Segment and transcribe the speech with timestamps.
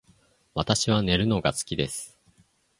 [0.55, 2.17] 私は寝るのが好きです